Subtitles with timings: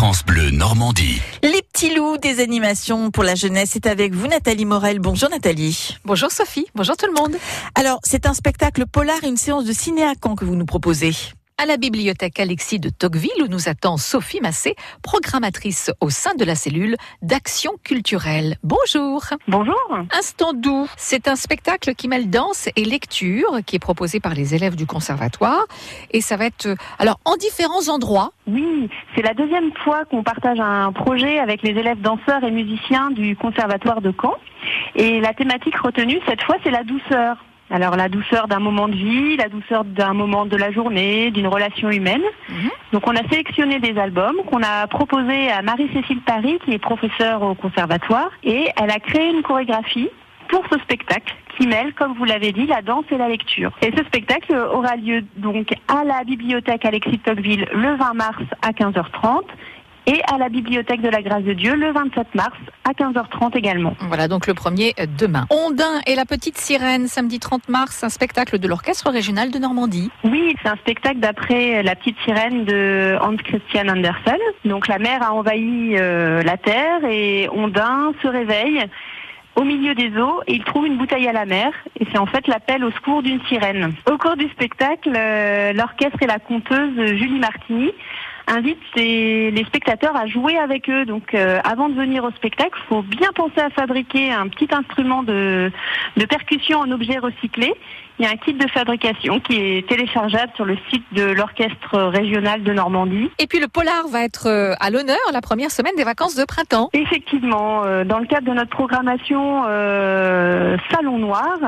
[0.00, 1.20] France Bleu Normandie.
[1.42, 4.98] Les petits loups des animations pour la jeunesse, c'est avec vous Nathalie Morel.
[4.98, 5.98] Bonjour Nathalie.
[6.06, 7.36] Bonjour Sophie, bonjour tout le monde.
[7.74, 10.64] Alors, c'est un spectacle polar et une séance de ciné à Caen que vous nous
[10.64, 11.12] proposez
[11.60, 16.44] à la bibliothèque Alexis de Tocqueville où nous attend Sophie Massé, programmatrice au sein de
[16.46, 18.56] la cellule d'action culturelle.
[18.64, 19.22] Bonjour.
[19.46, 19.76] Bonjour.
[20.10, 24.54] Instant doux, c'est un spectacle qui mêle danse et lecture qui est proposé par les
[24.54, 25.66] élèves du conservatoire
[26.12, 28.32] et ça va être euh, alors en différents endroits.
[28.46, 33.10] Oui, c'est la deuxième fois qu'on partage un projet avec les élèves danseurs et musiciens
[33.10, 34.34] du conservatoire de Caen
[34.94, 37.36] et la thématique retenue cette fois c'est la douceur.
[37.70, 41.46] Alors la douceur d'un moment de vie, la douceur d'un moment de la journée, d'une
[41.46, 42.22] relation humaine.
[42.48, 42.70] Mhm.
[42.92, 47.42] Donc on a sélectionné des albums qu'on a proposés à Marie-Cécile Paris, qui est professeure
[47.42, 50.10] au conservatoire, et elle a créé une chorégraphie
[50.48, 53.70] pour ce spectacle qui mêle, comme vous l'avez dit, la danse et la lecture.
[53.82, 58.70] Et ce spectacle aura lieu donc à la bibliothèque Alexis Tocqueville le 20 mars à
[58.70, 59.42] 15h30
[60.10, 63.94] et à la Bibliothèque de la Grâce de Dieu le 27 mars à 15h30 également.
[64.00, 65.46] Voilà, donc le premier euh, demain.
[65.50, 70.10] Ondin et la petite sirène, samedi 30 mars, un spectacle de l'Orchestre régional de Normandie.
[70.24, 74.38] Oui, c'est un spectacle d'après La petite sirène de Hans Christian Andersen.
[74.64, 78.84] Donc la mer a envahi euh, la terre et Ondin se réveille
[79.54, 82.26] au milieu des eaux et il trouve une bouteille à la mer et c'est en
[82.26, 83.94] fait l'appel au secours d'une sirène.
[84.10, 87.92] Au cours du spectacle, euh, l'orchestre et la conteuse Julie Martini
[88.50, 91.04] invite les spectateurs à jouer avec eux.
[91.04, 94.68] Donc euh, avant de venir au spectacle, il faut bien penser à fabriquer un petit
[94.72, 95.70] instrument de,
[96.16, 97.72] de percussion en objet recyclé.
[98.18, 101.96] Il y a un kit de fabrication qui est téléchargeable sur le site de l'Orchestre
[101.96, 103.30] régional de Normandie.
[103.38, 106.44] Et puis le polar va être euh, à l'honneur la première semaine des vacances de
[106.44, 106.90] printemps.
[106.92, 109.64] Effectivement, euh, dans le cadre de notre programmation
[110.90, 111.58] Salon Noir,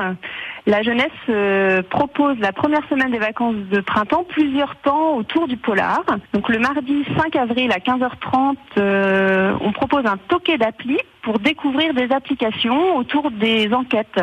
[0.65, 5.57] la jeunesse euh, propose la première semaine des vacances de printemps plusieurs temps autour du
[5.57, 6.01] polar.
[6.33, 11.93] Donc le mardi 5 avril à 15h30, euh, on propose un toquet d'appli pour découvrir
[11.93, 14.19] des applications autour des enquêtes.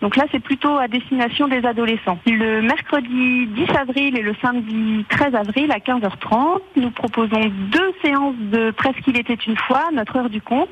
[0.00, 2.18] Donc là, c'est plutôt à destination des adolescents.
[2.24, 8.36] Le mercredi 10 avril et le samedi 13 avril à 15h30, nous proposons deux séances
[8.38, 10.70] de Presqu'il était une fois, notre heure du compte,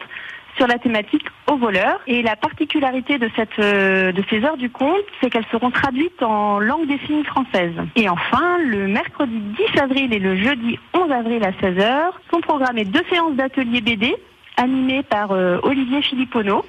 [0.59, 2.01] sur la thématique au voleur.
[2.07, 3.19] Et la particularité
[3.59, 7.73] euh, de ces heures du conte, c'est qu'elles seront traduites en langue des signes française.
[7.97, 9.39] Et enfin, le mercredi
[9.75, 14.15] 10 avril et le jeudi 11 avril à 16h sont programmées deux séances d'atelier BD
[14.57, 16.65] animées par euh, Olivier Filippono.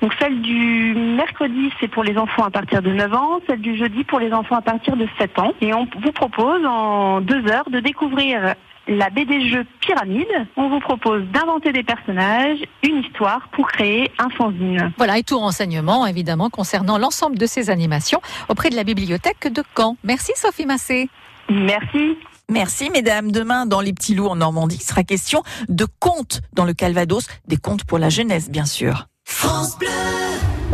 [0.00, 3.76] Donc celle du mercredi, c'est pour les enfants à partir de 9 ans, celle du
[3.76, 5.52] jeudi pour les enfants à partir de 7 ans.
[5.60, 8.54] Et on vous propose en deux heures de découvrir
[8.88, 10.26] la BD jeu Pyramide.
[10.56, 14.92] On vous propose d'inventer des personnages, une histoire pour créer un fanzine.
[14.96, 19.62] Voilà, et tout renseignement évidemment concernant l'ensemble de ces animations auprès de la bibliothèque de
[19.76, 19.96] Caen.
[20.04, 21.08] Merci Sophie Massé.
[21.48, 22.16] Merci.
[22.50, 23.32] Merci mesdames.
[23.32, 27.26] Demain, dans Les Petits Loups en Normandie, il sera question de contes dans le Calvados,
[27.48, 29.06] des contes pour la jeunesse bien sûr.
[29.24, 29.88] France Bleu